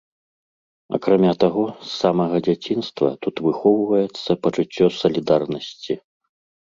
Акрамя 0.97 1.33
таго, 1.43 1.65
з 1.83 1.89
самага 2.03 2.35
дзяцінства 2.49 3.07
тут 3.25 3.35
выхоўваецца 3.49 4.31
пачуццё 4.47 4.85
салідарнасці. 5.01 5.93